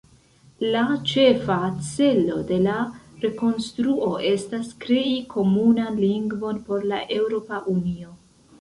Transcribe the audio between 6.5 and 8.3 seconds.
por la Eŭropa Unio.